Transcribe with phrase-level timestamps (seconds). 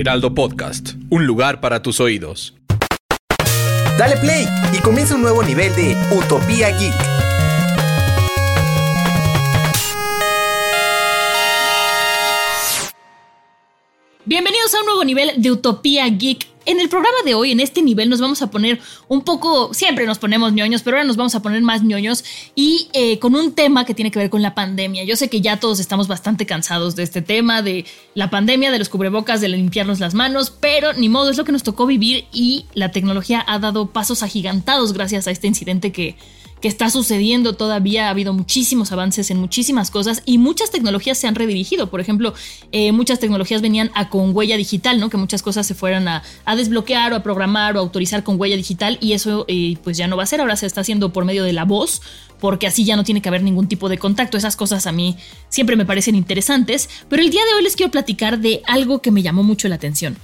[0.00, 2.54] Heraldo Podcast, un lugar para tus oídos.
[3.98, 6.94] Dale play y comienza un nuevo nivel de Utopía Geek.
[14.24, 16.46] Bienvenidos a un nuevo nivel de Utopía Geek.
[16.68, 20.04] En el programa de hoy, en este nivel, nos vamos a poner un poco, siempre
[20.04, 22.22] nos ponemos ñoños, pero ahora nos vamos a poner más ñoños
[22.54, 25.02] y eh, con un tema que tiene que ver con la pandemia.
[25.04, 28.78] Yo sé que ya todos estamos bastante cansados de este tema, de la pandemia, de
[28.78, 32.26] los cubrebocas, de limpiarnos las manos, pero ni modo, es lo que nos tocó vivir
[32.34, 36.16] y la tecnología ha dado pasos agigantados gracias a este incidente que
[36.60, 38.06] que está sucediendo todavía.
[38.06, 41.90] Ha habido muchísimos avances en muchísimas cosas y muchas tecnologías se han redirigido.
[41.90, 42.34] Por ejemplo,
[42.72, 45.10] eh, muchas tecnologías venían a con huella digital, ¿no?
[45.10, 46.22] Que muchas cosas se fueran a,
[46.56, 50.06] desbloquear o a programar o a autorizar con huella digital y eso eh, pues ya
[50.06, 50.40] no va a ser.
[50.40, 52.02] Ahora se está haciendo por medio de la voz
[52.40, 54.36] porque así ya no tiene que haber ningún tipo de contacto.
[54.36, 55.16] Esas cosas a mí
[55.48, 59.10] siempre me parecen interesantes, pero el día de hoy les quiero platicar de algo que
[59.10, 60.16] me llamó mucho la atención.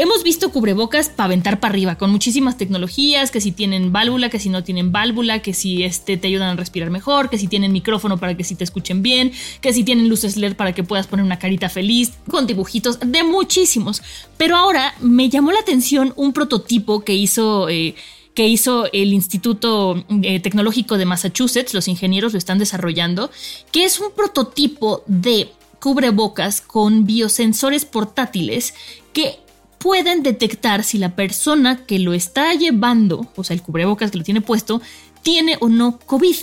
[0.00, 4.38] Hemos visto cubrebocas para aventar para arriba, con muchísimas tecnologías, que si tienen válvula, que
[4.38, 7.70] si no tienen válvula, que si este, te ayudan a respirar mejor, que si tienen
[7.70, 11.06] micrófono para que si te escuchen bien, que si tienen luces LED para que puedas
[11.06, 14.00] poner una carita feliz, con dibujitos, de muchísimos.
[14.38, 17.68] Pero ahora me llamó la atención un prototipo que hizo...
[17.68, 17.94] Eh,
[18.32, 23.30] que hizo el Instituto eh, Tecnológico de Massachusetts, los ingenieros lo están desarrollando,
[23.70, 28.72] que es un prototipo de cubrebocas con biosensores portátiles
[29.12, 29.40] que
[29.80, 34.24] pueden detectar si la persona que lo está llevando, o sea, el cubrebocas que lo
[34.24, 34.80] tiene puesto,
[35.22, 36.36] tiene o no COVID.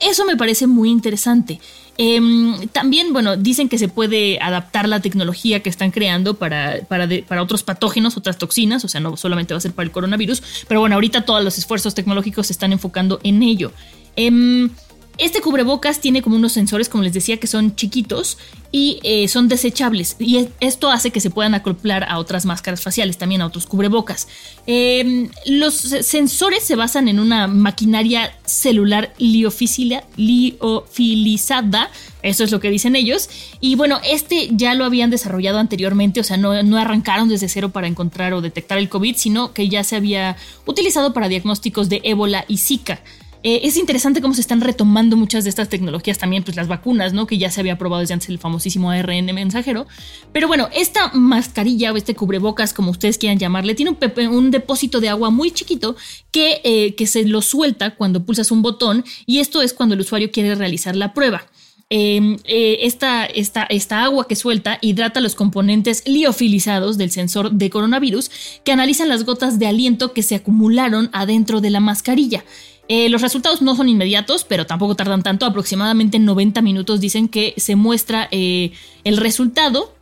[0.00, 1.60] Eso me parece muy interesante.
[1.98, 7.06] Em, también, bueno, dicen que se puede adaptar la tecnología que están creando para, para,
[7.28, 10.42] para, otros patógenos, otras toxinas, o sea, no solamente va a ser para el coronavirus,
[10.66, 13.72] pero bueno, ahorita todos los esfuerzos tecnológicos se están enfocando en ello.
[14.16, 14.70] Em,
[15.18, 18.38] este cubrebocas tiene como unos sensores, como les decía, que son chiquitos
[18.72, 20.16] y eh, son desechables.
[20.18, 24.26] Y esto hace que se puedan acoplar a otras máscaras faciales, también a otros cubrebocas.
[24.66, 31.90] Em, los sensores se basan en una maquinaria celular liofilizada.
[32.22, 33.28] Eso es lo que dicen ellos.
[33.60, 37.68] Y bueno, este ya lo habían desarrollado anteriormente, o sea, no, no arrancaron desde cero
[37.70, 42.00] para encontrar o detectar el COVID, sino que ya se había utilizado para diagnósticos de
[42.02, 43.00] ébola y Zika.
[43.42, 47.12] Eh, es interesante cómo se están retomando muchas de estas tecnologías también, pues las vacunas,
[47.12, 47.26] ¿no?
[47.26, 49.86] Que ya se había probado desde antes el famosísimo ARN mensajero.
[50.32, 53.96] Pero bueno, esta mascarilla o este cubrebocas, como ustedes quieran llamarle, tiene
[54.28, 55.96] un, depósito de agua muy chiquito
[56.30, 60.00] que, eh, que se lo suelta cuando pulsas un botón y esto es cuando el
[60.00, 61.46] usuario quiere realizar la prueba.
[61.94, 67.68] Em, eh, esta, esta, esta, agua que suelta hidrata los componentes liofilizados del sensor de
[67.68, 68.30] coronavirus
[68.64, 72.46] que analizan las gotas de aliento que se acumularon adentro de la mascarilla.
[72.88, 75.46] Eh, los resultados no son inmediatos, pero tampoco tardan tanto.
[75.46, 78.72] Aproximadamente 90 minutos dicen que se muestra eh,
[79.04, 79.94] el resultado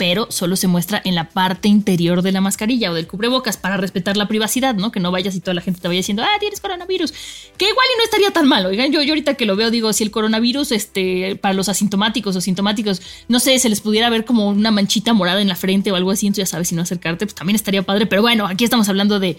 [0.00, 3.76] pero solo se muestra en la parte interior de la mascarilla o del cubrebocas para
[3.76, 4.90] respetar la privacidad, ¿no?
[4.90, 7.12] Que no vayas y toda la gente te vaya diciendo, ah, tienes coronavirus.
[7.58, 9.92] Que igual y no estaría tan mal, oigan, yo, yo ahorita que lo veo digo,
[9.92, 14.24] si el coronavirus, este, para los asintomáticos o sintomáticos, no sé, se les pudiera ver
[14.24, 16.80] como una manchita morada en la frente o algo así, entonces ya sabes si no
[16.80, 19.36] acercarte, pues también estaría padre, pero bueno, aquí estamos hablando de,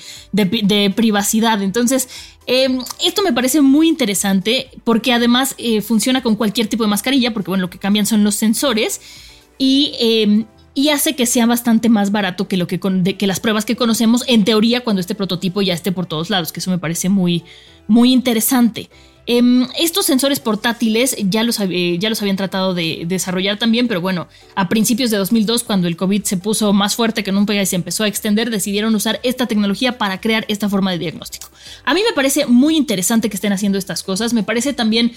[0.95, 2.07] privacidad, entonces...
[2.47, 7.33] Em, esto me parece muy interesante porque además eh, funciona con cualquier tipo de mascarilla,
[7.33, 8.99] porque bueno, lo que cambian son los sensores
[9.63, 13.75] Em, y, hace que sea bastante más barato que, lo que, que las pruebas que
[13.75, 17.09] conocemos en teoría cuando este prototipo ya esté por todos lados, que eso me parece
[17.09, 17.43] muy,
[17.87, 18.89] muy interesante.
[19.27, 24.27] Em, estos sensores portátiles ya los, ya los habían tratado de desarrollar también, pero bueno,
[24.55, 27.75] a principios de 2002, cuando el COVID se puso más fuerte que nunca y se
[27.75, 31.49] empezó a extender, decidieron usar esta tecnología para crear esta forma de diagnóstico.
[31.85, 35.11] A mí me parece muy interesante que estén haciendo estas cosas, me parece también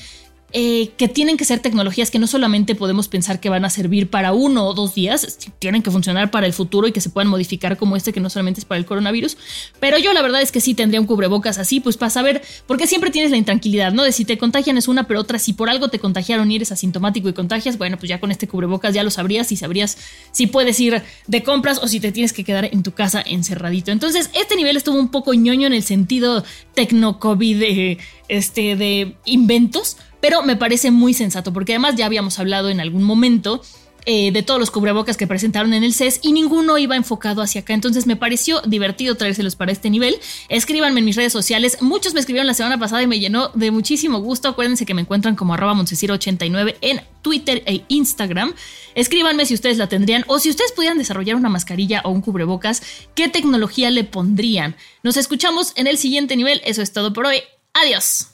[0.57, 4.09] eh, que tienen que ser tecnologías que no solamente podemos pensar que van a servir
[4.09, 7.29] para uno o dos días, tienen que funcionar para el futuro y que se puedan
[7.29, 9.37] modificar como este que no solamente es para el coronavirus.
[9.81, 12.87] Pero yo la verdad es que sí tendría un cubrebocas así, pues para saber, porque
[12.87, 14.05] siempre tienes la intranquilidad, ¿no?
[14.05, 16.71] De si te contagian es una, pero otra, si por algo te contagiaron y eres
[16.71, 19.99] asintomático y contagias, bueno, pues ya con este cubrebocas ya lo sabrías y sabrías
[20.31, 23.91] si puedes ir de compras o si te tienes que quedar en tu casa encerradito.
[23.91, 27.99] Entonces, este nivel estuvo un poco ñoño en el sentido tecno-COVID de,
[28.29, 33.03] este, de inventos pero me parece muy sensato porque además ya habíamos hablado en algún
[33.03, 33.61] momento
[34.07, 37.61] eh, de todos los cubrebocas que presentaron en el CES y ninguno iba enfocado hacia
[37.61, 37.75] acá.
[37.75, 40.17] Entonces me pareció divertido traérselos para este nivel.
[40.49, 41.77] Escríbanme en mis redes sociales.
[41.83, 44.49] Muchos me escribieron la semana pasada y me llenó de muchísimo gusto.
[44.49, 48.55] Acuérdense que me encuentran como arroba 89 en Twitter e Instagram.
[48.95, 52.83] Escríbanme si ustedes la tendrían o si ustedes pudieran desarrollar una mascarilla o un cubrebocas,
[53.15, 54.75] ¿qué tecnología le pondrían?
[55.03, 56.63] Nos escuchamos en el siguiente nivel.
[56.65, 57.43] Eso es todo por hoy.
[57.75, 58.34] Adiós.